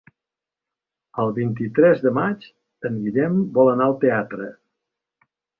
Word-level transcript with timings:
El 1.23 1.33
vint-i-tres 1.35 2.01
de 2.07 2.13
maig 2.19 2.47
en 2.91 2.97
Guillem 3.05 3.39
vol 3.59 3.73
anar 3.75 3.89
al 3.91 3.97
teatre. 4.07 4.53